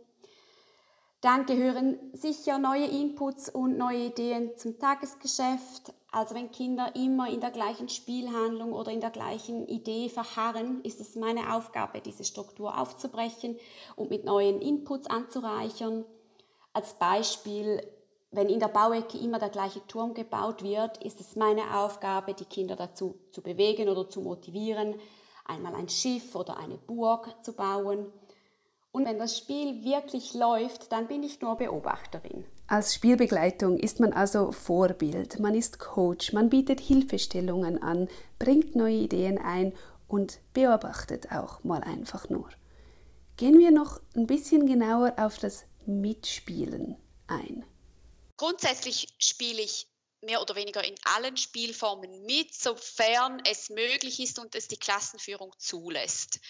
Dann 1.23 1.47
gehören 1.47 1.99
sicher 2.13 2.59
neue 2.59 2.87
Inputs 2.87 3.49
und 3.49 3.77
neue 3.77 4.07
Ideen 4.07 4.57
zum 4.57 4.79
Tagesgeschäft. 4.79 5.93
Also 6.13 6.35
wenn 6.35 6.51
Kinder 6.51 6.95
immer 6.95 7.31
in 7.31 7.41
der 7.41 7.51
gleichen 7.51 7.89
Spielhandlung 7.89 8.73
oder 8.73 8.91
in 8.91 9.01
der 9.01 9.11
gleichen 9.11 9.67
Idee 9.67 10.09
verharren, 10.09 10.83
ist 10.83 11.01
es 11.01 11.17
meine 11.17 11.55
Aufgabe, 11.55 12.01
diese 12.01 12.25
Struktur 12.25 12.79
aufzubrechen 12.79 13.57
und 13.97 14.11
mit 14.11 14.25
neuen 14.25 14.61
Inputs 14.61 15.09
anzureichern. 15.09 16.05
Als 16.73 16.95
Beispiel 16.95 17.83
wenn 18.33 18.49
in 18.49 18.61
der 18.61 18.69
Bauecke 18.69 19.19
immer 19.19 19.39
der 19.39 19.49
gleiche 19.49 19.85
Turm 19.87 20.15
gebaut 20.15 20.63
wird, 20.63 21.03
ist 21.03 21.21
es 21.21 21.35
meine 21.35 21.79
Aufgabe, 21.79 22.35
die 22.35 22.45
Kinder 22.45 22.77
dazu 22.77 23.19
zu 23.33 23.43
bewegen 23.43 23.89
oder 23.89 24.09
zu 24.09 24.21
motivieren, 24.21 24.95
einmal 25.45 25.75
ein 25.75 25.89
Schiff 25.89 26.35
oder 26.37 26.57
eine 26.57 26.79
Burg 26.79 27.29
zu 27.45 27.53
bauen. 27.53 28.07
Und 28.93 29.05
wenn 29.05 29.19
das 29.19 29.37
Spiel 29.37 29.85
wirklich 29.85 30.35
läuft, 30.35 30.91
dann 30.93 31.07
bin 31.07 31.23
ich 31.23 31.41
nur 31.41 31.57
Beobachterin. 31.57 32.45
Als 32.67 32.95
Spielbegleitung 32.95 33.79
ist 33.79 33.99
man 33.99 34.13
also 34.13 34.53
Vorbild, 34.53 35.41
man 35.41 35.55
ist 35.55 35.79
Coach, 35.81 36.33
man 36.33 36.51
bietet 36.51 36.81
Hilfestellungen 36.81 37.83
an, 37.83 38.09
bringt 38.39 38.77
neue 38.77 38.97
Ideen 38.97 39.39
ein 39.39 39.73
und 40.07 40.41
beobachtet 40.55 41.33
auch 41.33 41.65
mal 41.65 41.83
einfach 41.83 42.29
nur. 42.29 42.49
Gehen 43.37 43.59
wir 43.59 43.71
noch 43.71 44.01
ein 44.15 44.27
bisschen 44.27 44.67
genauer 44.67 45.15
auf 45.17 45.39
das 45.39 45.65
Mitspielen 45.87 46.97
ein. 47.27 47.65
Grundsätzlich 48.41 49.07
spiele 49.19 49.61
ich 49.61 49.87
mehr 50.23 50.41
oder 50.41 50.55
weniger 50.55 50.83
in 50.83 50.95
allen 51.05 51.37
Spielformen 51.37 52.25
mit, 52.25 52.55
sofern 52.55 53.43
es 53.45 53.69
möglich 53.69 54.19
ist 54.19 54.39
und 54.39 54.55
es 54.55 54.67
die 54.67 54.79
Klassenführung 54.79 55.53
zulässt. 55.59 56.41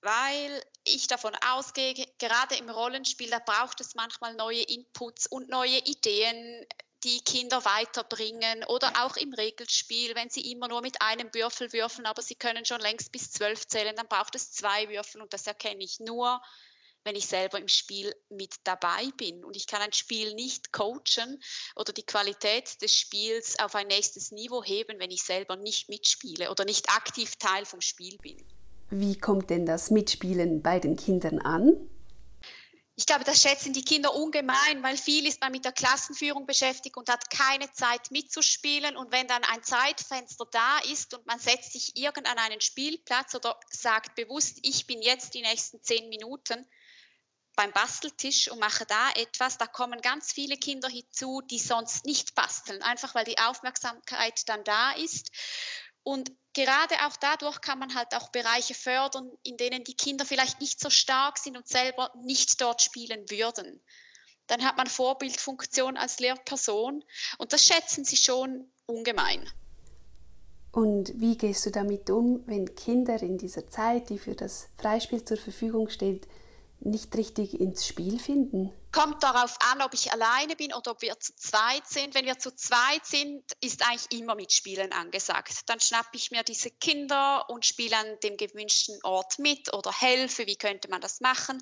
Weil 0.00 0.64
ich 0.82 1.06
davon 1.06 1.32
ausgehe, 1.46 1.94
gerade 2.18 2.56
im 2.56 2.68
Rollenspiel, 2.68 3.30
da 3.30 3.38
braucht 3.38 3.80
es 3.80 3.94
manchmal 3.94 4.34
neue 4.34 4.62
Inputs 4.62 5.28
und 5.28 5.48
neue 5.48 5.78
Ideen, 5.84 6.66
die 7.04 7.20
Kinder 7.20 7.64
weiterbringen 7.64 8.64
oder 8.64 9.04
auch 9.04 9.16
im 9.16 9.32
Regelspiel, 9.34 10.16
wenn 10.16 10.30
sie 10.30 10.50
immer 10.50 10.66
nur 10.66 10.80
mit 10.80 11.00
einem 11.00 11.32
Würfel 11.32 11.72
würfeln, 11.72 12.06
aber 12.06 12.22
sie 12.22 12.34
können 12.34 12.64
schon 12.64 12.80
längst 12.80 13.12
bis 13.12 13.30
zwölf 13.30 13.68
zählen, 13.68 13.94
dann 13.94 14.08
braucht 14.08 14.34
es 14.34 14.50
zwei 14.50 14.88
Würfel 14.88 15.22
und 15.22 15.32
das 15.32 15.46
erkenne 15.46 15.84
ich 15.84 16.00
nur, 16.00 16.42
wenn 17.04 17.16
ich 17.16 17.26
selber 17.26 17.58
im 17.58 17.68
Spiel 17.68 18.14
mit 18.30 18.54
dabei 18.64 19.06
bin. 19.16 19.44
Und 19.44 19.56
ich 19.56 19.66
kann 19.66 19.82
ein 19.82 19.92
Spiel 19.92 20.34
nicht 20.34 20.72
coachen 20.72 21.42
oder 21.76 21.92
die 21.92 22.02
Qualität 22.02 22.80
des 22.82 22.94
Spiels 22.94 23.58
auf 23.58 23.74
ein 23.74 23.86
nächstes 23.86 24.32
Niveau 24.32 24.64
heben, 24.64 24.98
wenn 24.98 25.10
ich 25.10 25.22
selber 25.22 25.56
nicht 25.56 25.88
mitspiele 25.88 26.50
oder 26.50 26.64
nicht 26.64 26.90
aktiv 26.90 27.36
Teil 27.36 27.64
vom 27.66 27.80
Spiel 27.80 28.16
bin. 28.18 28.42
Wie 28.90 29.18
kommt 29.18 29.50
denn 29.50 29.66
das 29.66 29.90
Mitspielen 29.90 30.62
bei 30.62 30.78
den 30.78 30.96
Kindern 30.96 31.40
an? 31.40 31.76
Ich 32.96 33.06
glaube, 33.06 33.24
das 33.24 33.42
schätzen 33.42 33.72
die 33.72 33.84
Kinder 33.84 34.14
ungemein, 34.14 34.82
weil 34.82 34.96
viel 34.96 35.26
ist 35.26 35.40
man 35.40 35.50
mit 35.50 35.64
der 35.64 35.72
Klassenführung 35.72 36.46
beschäftigt 36.46 36.96
und 36.96 37.08
hat 37.08 37.28
keine 37.28 37.70
Zeit 37.72 38.12
mitzuspielen. 38.12 38.96
Und 38.96 39.10
wenn 39.10 39.26
dann 39.26 39.42
ein 39.42 39.64
Zeitfenster 39.64 40.46
da 40.52 40.78
ist 40.92 41.12
und 41.12 41.26
man 41.26 41.40
setzt 41.40 41.72
sich 41.72 41.96
irgend 41.96 42.28
einen 42.28 42.60
Spielplatz 42.60 43.34
oder 43.34 43.58
sagt 43.68 44.14
bewusst, 44.14 44.58
ich 44.62 44.86
bin 44.86 45.02
jetzt 45.02 45.34
die 45.34 45.42
nächsten 45.42 45.82
zehn 45.82 46.08
Minuten, 46.08 46.64
beim 47.56 47.72
Basteltisch 47.72 48.50
und 48.50 48.58
mache 48.60 48.84
da 48.86 49.10
etwas. 49.16 49.58
Da 49.58 49.66
kommen 49.66 50.00
ganz 50.00 50.32
viele 50.32 50.56
Kinder 50.56 50.88
hinzu, 50.88 51.40
die 51.42 51.58
sonst 51.58 52.04
nicht 52.04 52.34
basteln, 52.34 52.82
einfach 52.82 53.14
weil 53.14 53.24
die 53.24 53.38
Aufmerksamkeit 53.38 54.48
dann 54.48 54.64
da 54.64 54.92
ist. 54.92 55.30
Und 56.02 56.32
gerade 56.52 56.94
auch 57.06 57.16
dadurch 57.16 57.60
kann 57.60 57.78
man 57.78 57.94
halt 57.94 58.14
auch 58.14 58.28
Bereiche 58.28 58.74
fördern, 58.74 59.30
in 59.42 59.56
denen 59.56 59.84
die 59.84 59.96
Kinder 59.96 60.26
vielleicht 60.26 60.60
nicht 60.60 60.78
so 60.78 60.90
stark 60.90 61.38
sind 61.38 61.56
und 61.56 61.66
selber 61.66 62.12
nicht 62.22 62.60
dort 62.60 62.82
spielen 62.82 63.30
würden. 63.30 63.82
Dann 64.46 64.64
hat 64.64 64.76
man 64.76 64.86
Vorbildfunktion 64.86 65.96
als 65.96 66.18
Lehrperson 66.18 67.02
und 67.38 67.52
das 67.52 67.64
schätzen 67.64 68.04
sie 68.04 68.18
schon 68.18 68.70
ungemein. 68.86 69.48
Und 70.70 71.18
wie 71.20 71.38
gehst 71.38 71.64
du 71.64 71.70
damit 71.70 72.10
um, 72.10 72.42
wenn 72.46 72.74
Kinder 72.74 73.22
in 73.22 73.38
dieser 73.38 73.68
Zeit, 73.70 74.10
die 74.10 74.18
für 74.18 74.34
das 74.34 74.68
Freispiel 74.76 75.24
zur 75.24 75.36
Verfügung 75.36 75.88
steht, 75.88 76.26
nicht 76.84 77.14
richtig 77.16 77.58
ins 77.60 77.86
Spiel 77.86 78.18
finden? 78.18 78.72
Kommt 78.92 79.22
darauf 79.22 79.56
an, 79.72 79.82
ob 79.82 79.92
ich 79.94 80.12
alleine 80.12 80.54
bin 80.54 80.72
oder 80.72 80.92
ob 80.92 81.02
wir 81.02 81.18
zu 81.18 81.34
zweit 81.34 81.86
sind. 81.86 82.14
Wenn 82.14 82.26
wir 82.26 82.38
zu 82.38 82.54
zweit 82.54 83.04
sind, 83.04 83.42
ist 83.60 83.84
eigentlich 83.84 84.20
immer 84.20 84.34
Mitspielen 84.34 84.92
angesagt. 84.92 85.68
Dann 85.68 85.80
schnappe 85.80 86.16
ich 86.16 86.30
mir 86.30 86.44
diese 86.44 86.70
Kinder 86.70 87.48
und 87.50 87.66
spiele 87.66 87.96
an 87.96 88.18
dem 88.22 88.36
gewünschten 88.36 88.98
Ort 89.02 89.38
mit 89.38 89.74
oder 89.74 89.90
helfe, 89.90 90.46
wie 90.46 90.56
könnte 90.56 90.88
man 90.88 91.00
das 91.00 91.20
machen. 91.20 91.60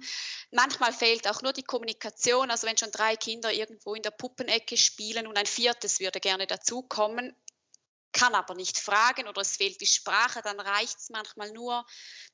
Manchmal 0.51 0.93
fehlt 0.93 1.27
auch 1.29 1.41
nur 1.41 1.53
die 1.53 1.63
Kommunikation. 1.63 2.51
Also 2.51 2.67
wenn 2.67 2.77
schon 2.77 2.91
drei 2.91 3.17
Kinder 3.17 3.53
irgendwo 3.53 3.95
in 3.95 4.03
der 4.03 4.11
Puppenecke 4.11 4.77
spielen 4.77 5.27
und 5.27 5.39
ein 5.39 5.47
viertes 5.47 6.01
würde 6.01 6.21
gerne 6.21 6.47
dazukommen, 6.47 7.35
kann 8.13 8.35
aber 8.35 8.55
nicht 8.55 8.79
fragen 8.79 9.27
oder 9.27 9.41
es 9.41 9.57
fehlt 9.57 9.81
die 9.81 9.87
Sprache, 9.87 10.43
dann 10.43 10.61
reicht 10.61 10.99
es 10.99 11.09
manchmal 11.11 11.51
nur, 11.53 11.85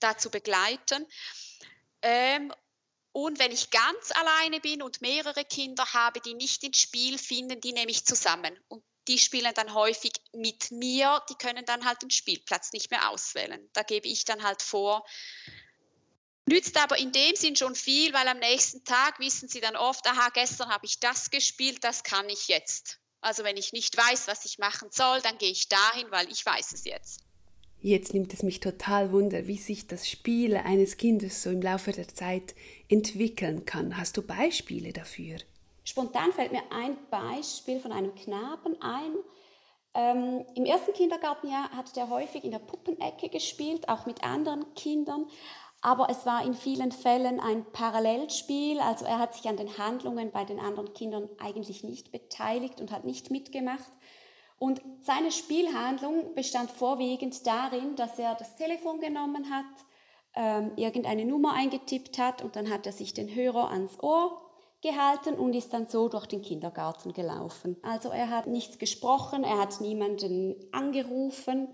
da 0.00 0.18
zu 0.18 0.30
begleiten. 0.30 1.06
Ähm, 2.02 2.52
und 3.24 3.40
wenn 3.40 3.50
ich 3.50 3.70
ganz 3.70 4.12
alleine 4.12 4.60
bin 4.60 4.80
und 4.80 5.00
mehrere 5.00 5.44
Kinder 5.44 5.84
habe, 5.92 6.20
die 6.20 6.34
nicht 6.34 6.62
ins 6.62 6.78
Spiel 6.78 7.18
finden, 7.18 7.60
die 7.60 7.72
nehme 7.72 7.90
ich 7.90 8.04
zusammen. 8.04 8.56
Und 8.68 8.84
die 9.08 9.18
spielen 9.18 9.52
dann 9.54 9.74
häufig 9.74 10.12
mit 10.32 10.70
mir, 10.70 11.20
die 11.28 11.34
können 11.34 11.64
dann 11.64 11.84
halt 11.84 12.00
den 12.00 12.10
Spielplatz 12.10 12.72
nicht 12.72 12.92
mehr 12.92 13.10
auswählen. 13.10 13.68
Da 13.72 13.82
gebe 13.82 14.06
ich 14.06 14.24
dann 14.24 14.44
halt 14.44 14.62
vor. 14.62 15.04
Nützt 16.46 16.76
aber 16.76 16.96
in 16.96 17.10
dem 17.10 17.34
Sinn 17.34 17.56
schon 17.56 17.74
viel, 17.74 18.14
weil 18.14 18.28
am 18.28 18.38
nächsten 18.38 18.84
Tag 18.84 19.18
wissen 19.18 19.48
sie 19.48 19.60
dann 19.60 19.74
oft, 19.74 20.06
aha, 20.06 20.28
gestern 20.28 20.68
habe 20.68 20.86
ich 20.86 21.00
das 21.00 21.30
gespielt, 21.30 21.82
das 21.82 22.04
kann 22.04 22.28
ich 22.28 22.46
jetzt. 22.46 23.00
Also 23.20 23.42
wenn 23.42 23.56
ich 23.56 23.72
nicht 23.72 23.96
weiß, 23.96 24.28
was 24.28 24.44
ich 24.44 24.58
machen 24.58 24.90
soll, 24.92 25.20
dann 25.22 25.38
gehe 25.38 25.50
ich 25.50 25.68
dahin, 25.68 26.08
weil 26.12 26.30
ich 26.30 26.46
weiß 26.46 26.70
es 26.70 26.84
jetzt. 26.84 27.27
Jetzt 27.80 28.12
nimmt 28.12 28.34
es 28.34 28.42
mich 28.42 28.60
total 28.60 29.12
wunder, 29.12 29.46
wie 29.46 29.56
sich 29.56 29.86
das 29.86 30.08
Spiel 30.08 30.56
eines 30.56 30.96
Kindes 30.96 31.42
so 31.42 31.50
im 31.50 31.62
Laufe 31.62 31.92
der 31.92 32.08
Zeit 32.08 32.54
entwickeln 32.88 33.64
kann. 33.66 33.96
Hast 33.96 34.16
du 34.16 34.22
Beispiele 34.22 34.92
dafür? 34.92 35.36
Spontan 35.84 36.32
fällt 36.32 36.52
mir 36.52 36.62
ein 36.70 36.96
Beispiel 37.10 37.80
von 37.80 37.92
einem 37.92 38.14
Knaben 38.14 38.80
ein. 38.82 39.12
Ähm, 39.94 40.44
Im 40.54 40.64
ersten 40.64 40.92
Kindergartenjahr 40.92 41.70
hat 41.70 41.96
der 41.96 42.10
häufig 42.10 42.44
in 42.44 42.50
der 42.50 42.58
Puppenecke 42.58 43.28
gespielt, 43.28 43.88
auch 43.88 44.06
mit 44.06 44.22
anderen 44.22 44.74
Kindern. 44.74 45.26
Aber 45.80 46.10
es 46.10 46.26
war 46.26 46.44
in 46.44 46.54
vielen 46.54 46.90
Fällen 46.90 47.38
ein 47.38 47.64
Parallelspiel, 47.72 48.80
also 48.80 49.04
er 49.04 49.20
hat 49.20 49.34
sich 49.34 49.48
an 49.48 49.56
den 49.56 49.78
Handlungen 49.78 50.32
bei 50.32 50.44
den 50.44 50.58
anderen 50.58 50.92
Kindern 50.92 51.28
eigentlich 51.38 51.84
nicht 51.84 52.10
beteiligt 52.10 52.80
und 52.80 52.90
hat 52.90 53.04
nicht 53.04 53.30
mitgemacht. 53.30 53.90
Und 54.58 54.82
seine 55.02 55.30
Spielhandlung 55.30 56.34
bestand 56.34 56.70
vorwiegend 56.70 57.46
darin, 57.46 57.94
dass 57.96 58.18
er 58.18 58.34
das 58.34 58.56
Telefon 58.56 59.00
genommen 59.00 59.50
hat, 59.50 59.64
ähm, 60.34 60.72
irgendeine 60.76 61.24
Nummer 61.24 61.54
eingetippt 61.54 62.18
hat 62.18 62.42
und 62.42 62.56
dann 62.56 62.70
hat 62.70 62.86
er 62.86 62.92
sich 62.92 63.14
den 63.14 63.34
Hörer 63.34 63.70
ans 63.70 63.98
Ohr 64.02 64.40
gehalten 64.82 65.34
und 65.34 65.54
ist 65.54 65.72
dann 65.72 65.88
so 65.88 66.08
durch 66.08 66.26
den 66.26 66.42
Kindergarten 66.42 67.12
gelaufen. 67.12 67.76
Also 67.82 68.10
er 68.10 68.30
hat 68.30 68.46
nichts 68.46 68.78
gesprochen, 68.78 69.44
er 69.44 69.58
hat 69.58 69.80
niemanden 69.80 70.54
angerufen 70.72 71.68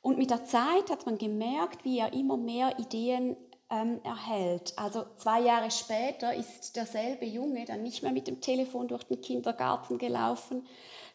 und 0.00 0.18
mit 0.18 0.30
der 0.30 0.44
Zeit 0.44 0.90
hat 0.90 1.06
man 1.06 1.18
gemerkt, 1.18 1.84
wie 1.84 1.98
er 1.98 2.12
immer 2.12 2.36
mehr 2.36 2.78
Ideen 2.78 3.36
ähm, 3.70 4.00
erhält. 4.02 4.72
Also 4.76 5.04
zwei 5.16 5.40
Jahre 5.40 5.70
später 5.70 6.34
ist 6.34 6.76
derselbe 6.76 7.26
Junge 7.26 7.64
dann 7.64 7.82
nicht 7.82 8.02
mehr 8.02 8.12
mit 8.12 8.26
dem 8.26 8.40
Telefon 8.40 8.88
durch 8.88 9.04
den 9.04 9.20
Kindergarten 9.20 9.98
gelaufen, 9.98 10.66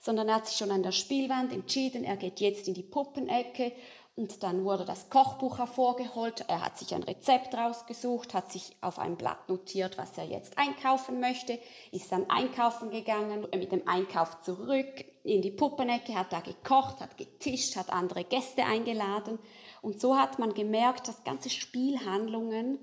sondern 0.04 0.28
er 0.28 0.36
hat 0.36 0.48
sich 0.48 0.58
schon 0.58 0.72
an 0.72 0.84
der 0.84 0.92
Spielwand 0.92 1.54
entschieden, 1.54 2.04
er 2.04 2.18
geht 2.18 2.42
jetzt 2.42 2.68
in 2.68 2.74
die 2.74 2.84
Puppenecke 2.84 3.72
und 4.16 4.44
dann 4.44 4.66
wurde 4.66 4.84
das 4.84 5.10
Kochbuch 5.10 5.60
hervorgeholt. 5.60 6.44
Er 6.50 6.64
hat 6.64 6.78
sich 6.78 6.94
ein 6.94 7.04
Rezept 7.04 7.56
rausgesucht, 7.56 8.34
hat 8.34 8.52
sich 8.52 8.76
auf 8.82 9.00
ein 9.00 9.16
Blatt 9.16 9.48
notiert, 9.48 9.98
was 9.98 10.18
er 10.18 10.26
jetzt 10.26 10.58
einkaufen 10.58 11.22
möchte, 11.22 11.58
ist 11.92 12.12
dann 12.12 12.30
einkaufen 12.30 12.92
gegangen, 12.92 13.48
mit 13.54 13.72
dem 13.72 13.88
Einkauf 13.88 14.42
zurück 14.42 15.06
in 15.24 15.42
die 15.42 15.52
Puppenecke, 15.52 16.16
hat 16.16 16.34
da 16.34 16.42
gekocht, 16.42 17.00
hat 17.00 17.18
getischt, 17.18 17.78
hat 17.78 17.90
andere 17.90 18.26
Gäste 18.26 18.66
eingeladen. 18.66 19.40
Und 19.82 20.02
so 20.02 20.18
hat 20.18 20.38
man 20.38 20.54
gemerkt, 20.54 21.08
dass 21.08 21.24
ganze 21.24 21.50
Spielhandlungen 21.50 22.78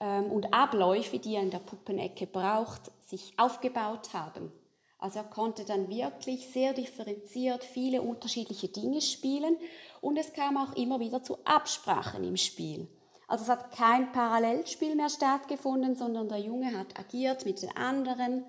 ähm, 0.00 0.32
und 0.32 0.54
Abläufe, 0.54 1.18
die 1.18 1.34
er 1.34 1.42
in 1.42 1.50
der 1.50 1.58
Puppenecke 1.58 2.26
braucht, 2.26 2.90
sich 3.06 3.34
aufgebaut 3.36 4.14
haben. 4.14 4.50
Also 4.98 5.18
er 5.18 5.24
konnte 5.24 5.64
dann 5.64 5.88
wirklich 5.88 6.50
sehr 6.52 6.72
differenziert 6.72 7.64
viele 7.64 8.02
unterschiedliche 8.02 8.68
Dinge 8.68 9.00
spielen 9.00 9.56
und 10.00 10.16
es 10.16 10.32
kam 10.32 10.56
auch 10.56 10.74
immer 10.74 11.00
wieder 11.00 11.22
zu 11.22 11.38
Absprachen 11.44 12.24
im 12.24 12.36
Spiel. 12.36 12.88
Also 13.28 13.44
es 13.44 13.50
hat 13.50 13.72
kein 13.72 14.12
Parallelspiel 14.12 14.94
mehr 14.94 15.10
stattgefunden, 15.10 15.96
sondern 15.96 16.28
der 16.28 16.38
Junge 16.38 16.78
hat 16.78 16.98
agiert 16.98 17.44
mit 17.44 17.60
den 17.60 17.76
anderen. 17.76 18.44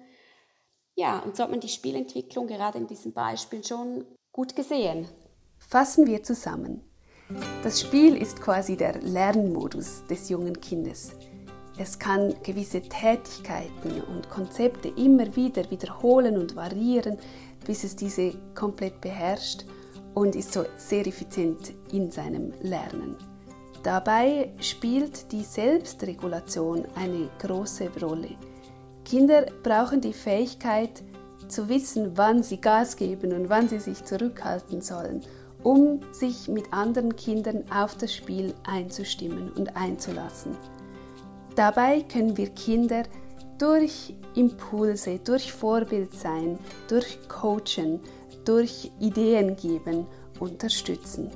Ja, 0.95 1.19
und 1.19 1.36
so 1.36 1.43
hat 1.43 1.51
man 1.51 1.60
die 1.60 1.67
Spielentwicklung 1.67 2.47
gerade 2.47 2.77
in 2.77 2.88
diesem 2.88 3.13
Beispiel 3.13 3.63
schon 3.63 4.05
gut 4.31 4.55
gesehen. 4.55 5.07
Fassen 5.57 6.07
wir 6.07 6.23
zusammen. 6.23 6.81
Das 7.62 7.81
Spiel 7.81 8.15
ist 8.15 8.39
quasi 8.39 8.77
der 8.77 9.01
Lernmodus 9.01 10.05
des 10.05 10.29
jungen 10.29 10.62
Kindes. 10.62 11.12
Es 11.77 11.99
kann 11.99 12.33
gewisse 12.43 12.81
Tätigkeiten 12.81 14.01
und 14.01 14.29
Konzepte 14.29 14.89
immer 14.89 15.35
wieder 15.35 15.69
wiederholen 15.69 16.37
und 16.37 16.55
variieren, 16.55 17.17
bis 17.65 17.83
es 17.83 17.95
diese 17.95 18.33
komplett 18.55 18.99
beherrscht 19.01 19.65
und 20.13 20.35
ist 20.35 20.53
so 20.53 20.65
sehr 20.77 21.05
effizient 21.05 21.73
in 21.91 22.09
seinem 22.09 22.53
Lernen. 22.61 23.15
Dabei 23.83 24.51
spielt 24.59 25.31
die 25.31 25.43
Selbstregulation 25.43 26.85
eine 26.95 27.29
große 27.39 27.89
Rolle. 28.01 28.35
Kinder 29.05 29.45
brauchen 29.63 30.01
die 30.01 30.13
Fähigkeit 30.13 31.03
zu 31.47 31.69
wissen, 31.69 32.11
wann 32.15 32.43
sie 32.43 32.59
Gas 32.59 32.97
geben 32.97 33.31
und 33.31 33.49
wann 33.49 33.69
sie 33.69 33.79
sich 33.79 34.03
zurückhalten 34.03 34.81
sollen 34.81 35.21
um 35.63 35.99
sich 36.11 36.47
mit 36.47 36.71
anderen 36.71 37.15
Kindern 37.15 37.63
auf 37.71 37.95
das 37.95 38.13
Spiel 38.13 38.53
einzustimmen 38.65 39.51
und 39.51 39.75
einzulassen. 39.75 40.55
Dabei 41.58 42.02
können 42.04 42.38
wir 42.38 42.52
Kinder 42.52 43.02
durch 43.58 44.13
Impulse, 44.36 45.17
durch 45.17 45.52
Vorbild 45.52 46.13
sein, 46.13 46.60
durch 46.88 47.17
Coachen, 47.28 48.00
durch 48.46 48.91
Ideen 49.00 49.56
geben, 49.56 50.06
unterstützen. 50.39 51.32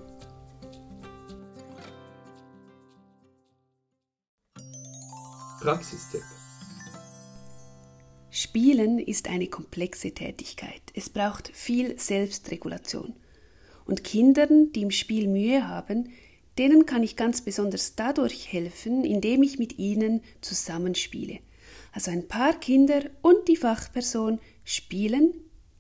Praxistipp. 5.60 6.22
Spielen 8.30 9.00
ist 9.00 9.28
eine 9.28 9.48
komplexe 9.48 10.12
Tätigkeit. 10.12 10.84
Es 10.94 11.10
braucht 11.10 11.48
viel 11.48 11.98
Selbstregulation. 11.98 13.16
Und 13.86 14.04
Kindern, 14.04 14.72
die 14.72 14.84
im 14.84 14.92
Spiel 14.92 15.28
Mühe 15.28 15.68
haben, 15.68 16.10
denen 16.58 16.86
kann 16.86 17.04
ich 17.04 17.16
ganz 17.16 17.42
besonders 17.42 17.96
dadurch 17.96 18.52
helfen, 18.52 19.04
indem 19.04 19.44
ich 19.44 19.60
mit 19.60 19.80
ihnen 19.80 20.22
zusammenspiele. 20.42 21.40
Also 21.92 22.12
ein 22.12 22.28
paar 22.28 22.60
Kinder 22.60 23.04
und 23.22 23.48
die 23.48 23.56
Fachperson 23.56 24.40
spielen, 24.64 25.34